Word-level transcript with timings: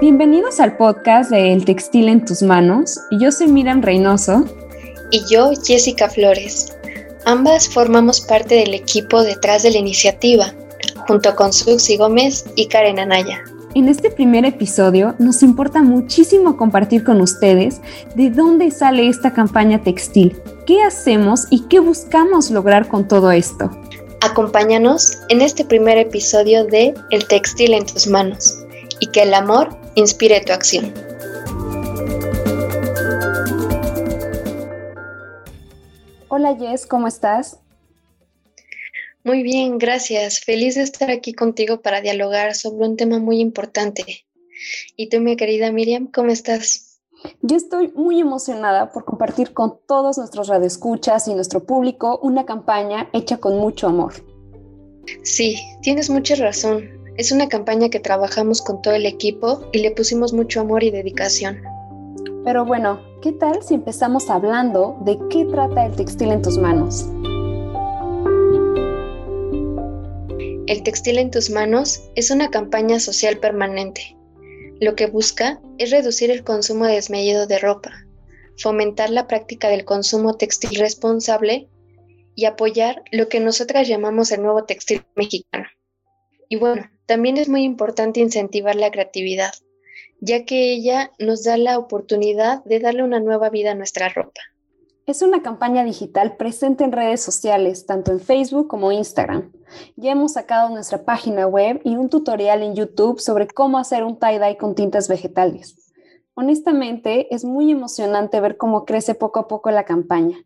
Bienvenidos 0.00 0.60
al 0.60 0.76
podcast 0.76 1.28
de 1.32 1.52
El 1.52 1.64
Textil 1.64 2.08
en 2.08 2.24
tus 2.24 2.40
manos. 2.40 3.00
Yo 3.10 3.32
soy 3.32 3.48
Miriam 3.48 3.82
Reynoso. 3.82 4.44
Y 5.10 5.24
yo, 5.28 5.50
Jessica 5.66 6.08
Flores. 6.08 6.72
Ambas 7.24 7.68
formamos 7.68 8.20
parte 8.20 8.54
del 8.54 8.74
equipo 8.74 9.24
detrás 9.24 9.64
de 9.64 9.72
la 9.72 9.78
iniciativa, 9.78 10.54
junto 11.08 11.34
con 11.34 11.52
Suxi 11.52 11.96
Gómez 11.96 12.44
y 12.54 12.68
Karen 12.68 13.00
Anaya. 13.00 13.40
En 13.74 13.88
este 13.88 14.08
primer 14.10 14.44
episodio 14.44 15.16
nos 15.18 15.42
importa 15.42 15.82
muchísimo 15.82 16.56
compartir 16.56 17.02
con 17.02 17.20
ustedes 17.20 17.80
de 18.14 18.30
dónde 18.30 18.70
sale 18.70 19.08
esta 19.08 19.32
campaña 19.32 19.82
textil, 19.82 20.40
qué 20.64 20.80
hacemos 20.80 21.48
y 21.50 21.62
qué 21.62 21.80
buscamos 21.80 22.52
lograr 22.52 22.86
con 22.86 23.08
todo 23.08 23.32
esto. 23.32 23.68
Acompáñanos 24.20 25.18
en 25.28 25.42
este 25.42 25.64
primer 25.64 25.98
episodio 25.98 26.64
de 26.66 26.94
El 27.10 27.26
textil 27.26 27.74
en 27.74 27.84
tus 27.84 28.06
manos 28.06 28.58
y 29.00 29.08
que 29.08 29.22
el 29.22 29.34
amor 29.34 29.76
inspire 29.98 30.40
tu 30.40 30.52
acción. 30.52 30.92
Hola 36.28 36.56
Jess, 36.56 36.86
¿cómo 36.86 37.08
estás? 37.08 37.58
Muy 39.24 39.42
bien, 39.42 39.78
gracias. 39.78 40.40
Feliz 40.40 40.76
de 40.76 40.82
estar 40.82 41.10
aquí 41.10 41.34
contigo 41.34 41.82
para 41.82 42.00
dialogar 42.00 42.54
sobre 42.54 42.86
un 42.86 42.96
tema 42.96 43.18
muy 43.18 43.40
importante. 43.40 44.26
¿Y 44.96 45.08
tú, 45.08 45.20
mi 45.20 45.36
querida 45.36 45.72
Miriam, 45.72 46.06
cómo 46.06 46.30
estás? 46.30 47.00
Yo 47.42 47.56
estoy 47.56 47.92
muy 47.96 48.20
emocionada 48.20 48.92
por 48.92 49.04
compartir 49.04 49.52
con 49.52 49.80
todos 49.86 50.18
nuestros 50.18 50.48
radioescuchas 50.48 51.26
y 51.26 51.34
nuestro 51.34 51.64
público 51.64 52.20
una 52.22 52.46
campaña 52.46 53.10
hecha 53.12 53.38
con 53.38 53.58
mucho 53.58 53.88
amor. 53.88 54.14
Sí, 55.22 55.56
tienes 55.82 56.08
mucha 56.10 56.36
razón. 56.36 56.97
Es 57.18 57.32
una 57.32 57.48
campaña 57.48 57.88
que 57.88 57.98
trabajamos 57.98 58.62
con 58.62 58.80
todo 58.80 58.94
el 58.94 59.04
equipo 59.04 59.68
y 59.72 59.80
le 59.80 59.90
pusimos 59.90 60.32
mucho 60.32 60.60
amor 60.60 60.84
y 60.84 60.92
dedicación. 60.92 61.60
Pero 62.44 62.64
bueno, 62.64 63.02
¿qué 63.22 63.32
tal 63.32 63.60
si 63.60 63.74
empezamos 63.74 64.30
hablando 64.30 64.96
de 65.00 65.18
qué 65.28 65.44
trata 65.46 65.86
el 65.86 65.96
textil 65.96 66.30
en 66.30 66.42
tus 66.42 66.56
manos? 66.58 67.06
El 70.68 70.84
textil 70.84 71.18
en 71.18 71.32
tus 71.32 71.50
manos 71.50 72.08
es 72.14 72.30
una 72.30 72.50
campaña 72.50 73.00
social 73.00 73.38
permanente. 73.38 74.16
Lo 74.80 74.94
que 74.94 75.06
busca 75.06 75.60
es 75.78 75.90
reducir 75.90 76.30
el 76.30 76.44
consumo 76.44 76.86
desmedido 76.86 77.48
de 77.48 77.58
ropa, 77.58 77.90
fomentar 78.58 79.10
la 79.10 79.26
práctica 79.26 79.66
del 79.66 79.84
consumo 79.84 80.34
textil 80.34 80.78
responsable 80.78 81.68
y 82.36 82.44
apoyar 82.44 83.02
lo 83.10 83.28
que 83.28 83.40
nosotras 83.40 83.88
llamamos 83.88 84.30
el 84.30 84.40
nuevo 84.42 84.62
textil 84.66 85.02
mexicano. 85.16 85.66
Y 86.48 86.56
bueno, 86.56 86.88
también 87.08 87.38
es 87.38 87.48
muy 87.48 87.64
importante 87.64 88.20
incentivar 88.20 88.76
la 88.76 88.90
creatividad, 88.90 89.52
ya 90.20 90.44
que 90.44 90.74
ella 90.74 91.10
nos 91.18 91.42
da 91.42 91.56
la 91.56 91.78
oportunidad 91.78 92.62
de 92.64 92.80
darle 92.80 93.02
una 93.02 93.18
nueva 93.18 93.48
vida 93.48 93.70
a 93.70 93.74
nuestra 93.74 94.10
ropa. 94.10 94.42
Es 95.06 95.22
una 95.22 95.40
campaña 95.40 95.84
digital 95.84 96.36
presente 96.36 96.84
en 96.84 96.92
redes 96.92 97.22
sociales, 97.22 97.86
tanto 97.86 98.12
en 98.12 98.20
Facebook 98.20 98.68
como 98.68 98.92
Instagram. 98.92 99.50
Ya 99.96 100.12
hemos 100.12 100.34
sacado 100.34 100.68
nuestra 100.68 101.06
página 101.06 101.46
web 101.46 101.80
y 101.82 101.96
un 101.96 102.10
tutorial 102.10 102.62
en 102.62 102.74
YouTube 102.74 103.20
sobre 103.20 103.48
cómo 103.48 103.78
hacer 103.78 104.04
un 104.04 104.18
tie-dye 104.18 104.58
con 104.58 104.74
tintas 104.74 105.08
vegetales. 105.08 105.90
Honestamente, 106.34 107.34
es 107.34 107.42
muy 107.42 107.70
emocionante 107.70 108.38
ver 108.38 108.58
cómo 108.58 108.84
crece 108.84 109.14
poco 109.14 109.40
a 109.40 109.48
poco 109.48 109.70
la 109.70 109.84
campaña. 109.84 110.44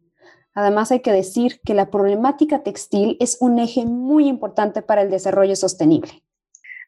Además, 0.54 0.92
hay 0.92 1.00
que 1.00 1.10
decir 1.10 1.60
que 1.64 1.74
la 1.74 1.90
problemática 1.90 2.62
textil 2.62 3.16
es 3.18 3.38
un 3.40 3.58
eje 3.58 3.84
muy 3.84 4.28
importante 4.28 4.80
para 4.80 5.02
el 5.02 5.10
desarrollo 5.10 5.56
sostenible. 5.56 6.22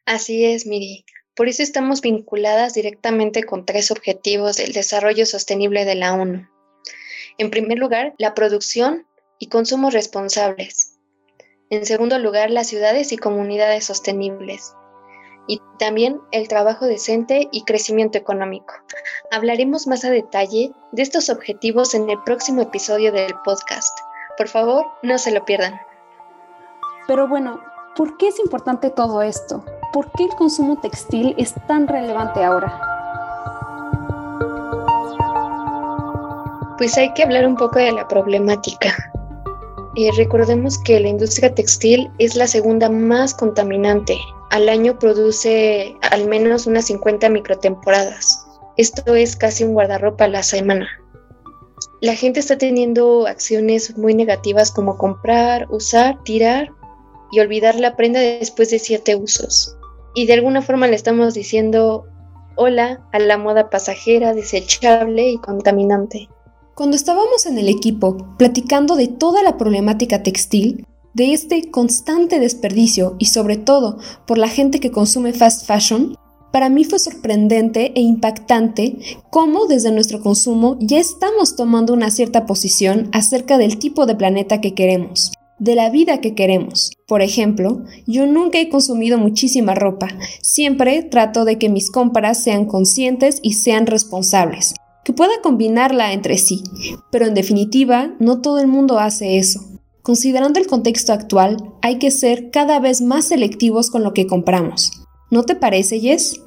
Así 0.05 0.45
es, 0.45 0.67
Miri. 0.67 1.03
Por 1.35 1.49
eso 1.49 1.63
estamos 1.63 2.01
vinculadas 2.01 2.75
directamente 2.75 3.43
con 3.43 3.65
tres 3.65 3.89
objetivos 3.89 4.55
del 4.57 4.71
desarrollo 4.71 5.25
sostenible 5.25 5.83
de 5.83 5.95
la 5.95 6.13
ONU. 6.13 6.47
En 7.39 7.49
primer 7.49 7.79
lugar, 7.79 8.13
la 8.19 8.35
producción 8.35 9.07
y 9.39 9.47
consumo 9.47 9.89
responsables. 9.89 10.99
En 11.71 11.85
segundo 11.85 12.19
lugar, 12.19 12.51
las 12.51 12.67
ciudades 12.67 13.11
y 13.11 13.17
comunidades 13.17 13.85
sostenibles. 13.85 14.73
Y 15.47 15.59
también 15.79 16.21
el 16.31 16.47
trabajo 16.47 16.85
decente 16.85 17.49
y 17.51 17.63
crecimiento 17.63 18.19
económico. 18.19 18.75
Hablaremos 19.31 19.87
más 19.87 20.05
a 20.05 20.11
detalle 20.11 20.71
de 20.91 21.01
estos 21.01 21.29
objetivos 21.29 21.95
en 21.95 22.09
el 22.09 22.21
próximo 22.23 22.61
episodio 22.61 23.11
del 23.11 23.33
podcast. 23.43 23.97
Por 24.37 24.47
favor, 24.47 24.85
no 25.01 25.17
se 25.17 25.31
lo 25.31 25.43
pierdan. 25.45 25.79
Pero 27.07 27.27
bueno, 27.27 27.59
¿por 27.95 28.17
qué 28.17 28.27
es 28.27 28.39
importante 28.39 28.91
todo 28.91 29.21
esto? 29.21 29.65
¿Por 29.95 30.11
qué 30.11 30.25
el 30.25 30.35
consumo 30.35 30.77
textil 30.81 31.33
es 31.37 31.53
tan 31.69 31.87
relevante 31.87 32.43
ahora? 32.43 32.81
Pues 36.77 36.97
hay 36.97 37.13
que 37.13 37.23
hablar 37.23 37.47
un 37.47 37.55
poco 37.55 37.79
de 37.79 37.93
la 37.93 38.05
problemática. 38.05 38.93
Eh, 39.95 40.11
recordemos 40.17 40.77
que 40.79 40.99
la 40.99 41.07
industria 41.07 41.55
textil 41.55 42.11
es 42.19 42.35
la 42.35 42.45
segunda 42.45 42.89
más 42.89 43.33
contaminante. 43.33 44.17
Al 44.51 44.67
año 44.67 44.99
produce 44.99 45.95
al 46.11 46.27
menos 46.27 46.67
unas 46.67 46.87
50 46.87 47.29
microtemporadas. 47.29 48.45
Esto 48.75 49.15
es 49.15 49.37
casi 49.37 49.63
un 49.63 49.75
guardarropa 49.75 50.25
a 50.25 50.27
la 50.27 50.43
semana. 50.43 50.89
La 52.01 52.15
gente 52.15 52.41
está 52.41 52.57
teniendo 52.57 53.27
acciones 53.27 53.97
muy 53.97 54.13
negativas 54.13 54.73
como 54.73 54.97
comprar, 54.97 55.67
usar, 55.71 56.21
tirar 56.23 56.69
y 57.31 57.39
olvidar 57.39 57.75
la 57.75 57.95
prenda 57.95 58.19
después 58.19 58.71
de 58.71 58.79
siete 58.79 59.15
usos. 59.15 59.77
Y 60.15 60.25
de 60.25 60.33
alguna 60.33 60.61
forma 60.61 60.87
le 60.87 60.95
estamos 60.95 61.33
diciendo 61.33 62.05
hola 62.55 63.05
a 63.11 63.19
la 63.19 63.37
moda 63.37 63.69
pasajera, 63.69 64.33
desechable 64.33 65.29
y 65.29 65.37
contaminante. 65.37 66.29
Cuando 66.73 66.95
estábamos 66.95 67.45
en 67.45 67.57
el 67.57 67.69
equipo 67.69 68.17
platicando 68.37 68.95
de 68.95 69.07
toda 69.07 69.43
la 69.43 69.57
problemática 69.57 70.23
textil, 70.23 70.85
de 71.13 71.31
este 71.31 71.71
constante 71.71 72.39
desperdicio 72.39 73.15
y 73.19 73.25
sobre 73.25 73.55
todo 73.55 73.97
por 74.27 74.37
la 74.37 74.49
gente 74.49 74.81
que 74.81 74.91
consume 74.91 75.31
fast 75.31 75.65
fashion, 75.65 76.17
para 76.51 76.69
mí 76.69 76.83
fue 76.83 76.99
sorprendente 76.99 77.91
e 77.95 78.01
impactante 78.01 78.97
cómo 79.29 79.65
desde 79.67 79.91
nuestro 79.91 80.21
consumo 80.21 80.77
ya 80.79 80.99
estamos 80.99 81.55
tomando 81.55 81.93
una 81.93 82.11
cierta 82.11 82.45
posición 82.45 83.09
acerca 83.13 83.57
del 83.57 83.77
tipo 83.77 84.05
de 84.05 84.15
planeta 84.15 84.61
que 84.61 84.73
queremos, 84.73 85.31
de 85.59 85.75
la 85.75 85.89
vida 85.89 86.21
que 86.21 86.35
queremos. 86.35 86.91
Por 87.07 87.21
ejemplo, 87.21 87.83
yo 88.07 88.25
nunca 88.25 88.59
he 88.59 88.69
consumido 88.69 89.17
muchísima 89.17 89.75
ropa, 89.75 90.07
siempre 90.41 91.03
trato 91.03 91.45
de 91.45 91.57
que 91.57 91.69
mis 91.69 91.91
compras 91.91 92.43
sean 92.43 92.65
conscientes 92.65 93.39
y 93.41 93.53
sean 93.53 93.87
responsables, 93.87 94.73
que 95.03 95.13
pueda 95.13 95.41
combinarla 95.41 96.13
entre 96.13 96.37
sí, 96.37 96.63
pero 97.11 97.27
en 97.27 97.33
definitiva 97.33 98.15
no 98.19 98.41
todo 98.41 98.59
el 98.59 98.67
mundo 98.67 98.99
hace 98.99 99.37
eso. 99.37 99.61
Considerando 100.01 100.59
el 100.59 100.67
contexto 100.67 101.13
actual, 101.13 101.57
hay 101.81 101.97
que 101.97 102.11
ser 102.11 102.51
cada 102.51 102.79
vez 102.79 103.01
más 103.01 103.25
selectivos 103.25 103.89
con 103.89 104.03
lo 104.03 104.13
que 104.13 104.27
compramos. 104.27 104.91
¿No 105.31 105.43
te 105.43 105.55
parece, 105.55 105.99
Jess? 105.99 106.39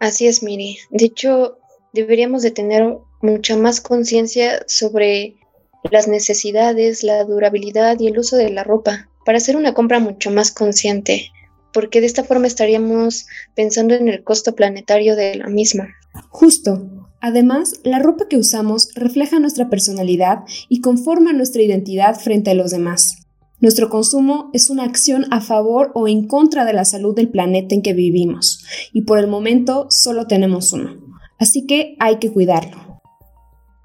Así 0.00 0.26
es, 0.26 0.42
Miri. 0.42 0.78
De 0.90 1.06
hecho, 1.06 1.58
deberíamos 1.92 2.42
de 2.42 2.50
tener 2.50 2.98
mucha 3.22 3.56
más 3.56 3.80
conciencia 3.80 4.62
sobre 4.66 5.36
las 5.90 6.08
necesidades, 6.08 7.02
la 7.02 7.24
durabilidad 7.24 7.98
y 8.00 8.08
el 8.08 8.18
uso 8.18 8.36
de 8.36 8.50
la 8.50 8.64
ropa 8.64 9.08
para 9.24 9.38
hacer 9.38 9.56
una 9.56 9.74
compra 9.74 9.98
mucho 9.98 10.30
más 10.30 10.52
consciente, 10.52 11.30
porque 11.72 12.00
de 12.00 12.06
esta 12.06 12.24
forma 12.24 12.46
estaríamos 12.46 13.26
pensando 13.54 13.94
en 13.94 14.08
el 14.08 14.22
costo 14.22 14.54
planetario 14.54 15.16
de 15.16 15.34
la 15.34 15.48
misma. 15.48 15.88
Justo. 16.30 16.90
Además, 17.20 17.80
la 17.82 17.98
ropa 17.98 18.28
que 18.28 18.36
usamos 18.36 18.90
refleja 18.94 19.38
nuestra 19.38 19.68
personalidad 19.68 20.40
y 20.68 20.80
conforma 20.80 21.32
nuestra 21.32 21.62
identidad 21.62 22.14
frente 22.20 22.50
a 22.50 22.54
los 22.54 22.70
demás. 22.70 23.16
Nuestro 23.58 23.88
consumo 23.88 24.50
es 24.52 24.68
una 24.68 24.84
acción 24.84 25.26
a 25.30 25.40
favor 25.40 25.90
o 25.94 26.08
en 26.08 26.28
contra 26.28 26.64
de 26.64 26.74
la 26.74 26.84
salud 26.84 27.14
del 27.14 27.30
planeta 27.30 27.74
en 27.74 27.82
que 27.82 27.94
vivimos, 27.94 28.64
y 28.92 29.02
por 29.02 29.18
el 29.18 29.26
momento 29.26 29.86
solo 29.90 30.26
tenemos 30.26 30.72
uno. 30.72 31.00
Así 31.38 31.66
que 31.66 31.96
hay 31.98 32.18
que 32.18 32.30
cuidarlo. 32.30 32.85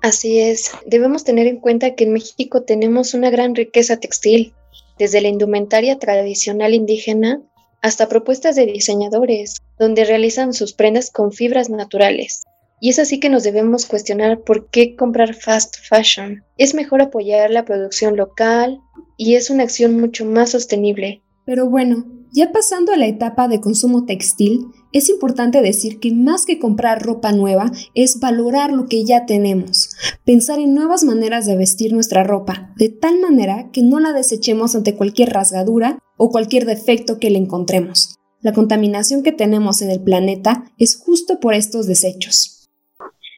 Así 0.01 0.39
es, 0.39 0.71
debemos 0.88 1.24
tener 1.24 1.45
en 1.45 1.57
cuenta 1.57 1.94
que 1.94 2.06
en 2.06 2.13
México 2.13 2.63
tenemos 2.63 3.13
una 3.13 3.30
gran 3.30 3.53
riqueza 3.53 3.98
textil, 3.98 4.53
desde 4.98 5.21
la 5.21 5.27
indumentaria 5.27 6.00
tradicional 6.00 6.74
indígena 6.74 7.42
hasta 7.81 8.09
propuestas 8.09 8.56
de 8.56 8.65
diseñadores, 8.65 9.62
donde 9.80 10.06
realizan 10.06 10.53
sus 10.53 10.74
prendas 10.74 11.12
con 11.12 11.31
fibras 11.31 11.69
naturales. 11.69 12.44
Y 12.80 12.89
es 12.89 12.98
así 12.98 13.19
que 13.19 13.30
nos 13.30 13.44
debemos 13.44 13.86
cuestionar 13.86 14.42
por 14.42 14.69
qué 14.69 14.95
comprar 14.95 15.36
fast 15.36 15.75
fashion. 15.88 16.44
Es 16.57 16.74
mejor 16.74 17.01
apoyar 17.01 17.51
la 17.51 17.63
producción 17.63 18.18
local 18.18 18.80
y 19.18 19.36
es 19.36 19.51
una 19.51 19.63
acción 19.63 20.00
mucho 20.00 20.25
más 20.25 20.51
sostenible. 20.51 21.21
Pero 21.51 21.69
bueno, 21.69 22.06
ya 22.31 22.53
pasando 22.53 22.94
a 22.94 22.98
la 22.98 23.07
etapa 23.07 23.50
de 23.50 23.59
consumo 23.59 24.06
textil, 24.06 24.68
es 24.94 25.09
importante 25.09 25.62
decir 25.62 26.00
que 26.00 26.13
más 26.13 26.45
que 26.45 26.59
comprar 26.59 27.03
ropa 27.03 27.33
nueva 27.33 27.74
es 27.94 28.21
valorar 28.21 28.71
lo 28.71 28.86
que 28.86 29.03
ya 29.03 29.25
tenemos, 29.25 29.89
pensar 30.24 30.59
en 30.59 30.74
nuevas 30.74 31.03
maneras 31.03 31.45
de 31.45 31.57
vestir 31.57 31.92
nuestra 31.92 32.24
ropa, 32.24 32.74
de 32.77 32.88
tal 32.88 33.19
manera 33.19 33.69
que 33.74 33.81
no 33.81 34.00
la 34.00 34.13
desechemos 34.13 34.75
ante 34.75 34.95
cualquier 34.95 35.33
rasgadura 35.33 36.00
o 36.15 36.30
cualquier 36.30 36.65
defecto 36.65 37.19
que 37.19 37.30
le 37.30 37.39
encontremos. 37.39 38.15
la 38.39 38.54
contaminación 38.54 39.21
que 39.21 39.33
tenemos 39.33 39.81
en 39.81 39.92
el 39.92 40.00
planeta 40.00 40.71
es 40.77 40.95
justo 40.95 41.42
por 41.42 41.54
estos 41.54 41.86
desechos. 41.86 42.69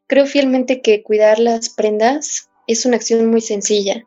Creo 0.06 0.28
fielmente 0.28 0.82
que 0.82 1.02
cuidar 1.02 1.40
las 1.40 1.70
prendas 1.70 2.48
es 2.68 2.86
una 2.86 2.98
acción 2.98 3.28
muy 3.32 3.42
sencilla 3.42 4.06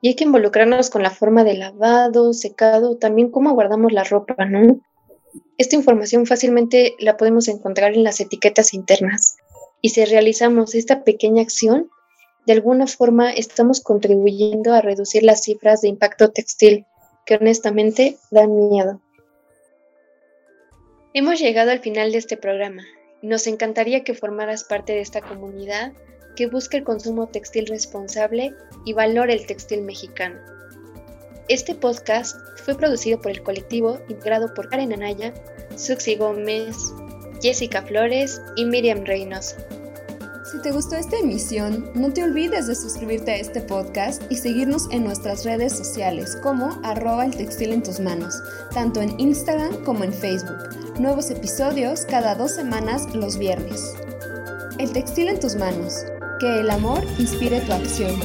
y 0.00 0.08
hay 0.08 0.14
que 0.14 0.24
involucrarnos 0.24 0.90
con 0.90 1.02
la 1.02 1.10
forma 1.10 1.44
de 1.44 1.54
lavado, 1.54 2.32
secado, 2.32 2.96
también 2.96 3.30
cómo 3.30 3.52
guardamos 3.52 3.92
la 3.92 4.04
ropa, 4.04 4.44
¿no? 4.44 4.80
Esta 5.58 5.76
información 5.76 6.26
fácilmente 6.26 6.94
la 6.98 7.16
podemos 7.16 7.48
encontrar 7.48 7.94
en 7.94 8.04
las 8.04 8.20
etiquetas 8.20 8.72
internas 8.72 9.36
y 9.80 9.90
si 9.90 10.04
realizamos 10.04 10.74
esta 10.74 11.04
pequeña 11.04 11.42
acción, 11.42 11.90
de 12.46 12.54
alguna 12.54 12.86
forma 12.86 13.30
estamos 13.30 13.80
contribuyendo 13.80 14.72
a 14.72 14.80
reducir 14.80 15.22
las 15.22 15.42
cifras 15.42 15.82
de 15.82 15.88
impacto 15.88 16.30
textil 16.30 16.86
que 17.26 17.36
honestamente 17.36 18.16
dan 18.30 18.68
miedo. 18.70 19.00
Hemos 21.12 21.38
llegado 21.40 21.70
al 21.70 21.80
final 21.80 22.12
de 22.12 22.18
este 22.18 22.36
programa. 22.36 22.84
Nos 23.20 23.46
encantaría 23.46 24.04
que 24.04 24.14
formaras 24.14 24.64
parte 24.64 24.92
de 24.92 25.00
esta 25.00 25.20
comunidad 25.20 25.92
que 26.40 26.46
busca 26.46 26.78
el 26.78 26.84
consumo 26.84 27.26
textil 27.26 27.66
responsable 27.66 28.54
y 28.86 28.94
valore 28.94 29.34
el 29.34 29.44
textil 29.44 29.82
mexicano. 29.82 30.40
Este 31.48 31.74
podcast 31.74 32.34
fue 32.64 32.74
producido 32.74 33.20
por 33.20 33.30
el 33.30 33.42
colectivo 33.42 34.00
integrado 34.08 34.54
por 34.54 34.70
Karen 34.70 34.94
Anaya, 34.94 35.34
Suxi 35.76 36.16
Gómez, 36.16 36.94
Jessica 37.42 37.82
Flores 37.82 38.40
y 38.56 38.64
Miriam 38.64 39.04
Reynoso. 39.04 39.56
Si 40.50 40.62
te 40.62 40.72
gustó 40.72 40.96
esta 40.96 41.18
emisión, 41.18 41.90
no 41.94 42.10
te 42.10 42.24
olvides 42.24 42.68
de 42.68 42.74
suscribirte 42.74 43.32
a 43.32 43.36
este 43.36 43.60
podcast 43.60 44.22
y 44.32 44.36
seguirnos 44.36 44.88
en 44.92 45.04
nuestras 45.04 45.44
redes 45.44 45.76
sociales 45.76 46.38
como 46.42 46.70
arroba 46.82 47.26
el 47.26 47.36
textil 47.36 47.74
en 47.74 47.82
tus 47.82 48.00
manos, 48.00 48.34
tanto 48.72 49.02
en 49.02 49.20
Instagram 49.20 49.84
como 49.84 50.04
en 50.04 50.14
Facebook. 50.14 50.70
Nuevos 50.98 51.30
episodios 51.30 52.06
cada 52.06 52.34
dos 52.34 52.52
semanas 52.52 53.14
los 53.14 53.36
viernes. 53.36 53.92
El 54.78 54.90
textil 54.94 55.28
en 55.28 55.38
tus 55.38 55.56
manos. 55.56 56.06
Que 56.40 56.60
el 56.60 56.70
amor 56.70 57.04
inspire 57.18 57.60
tu 57.60 57.74
acción. 57.74 58.18